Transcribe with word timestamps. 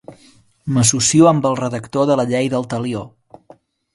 M'ha 0.77 0.85
associo 0.87 1.27
amb 1.31 1.45
el 1.51 1.59
redactor 1.59 2.09
de 2.11 2.17
la 2.21 2.27
llei 2.31 2.51
del 2.57 2.65
Talió. 2.75 3.03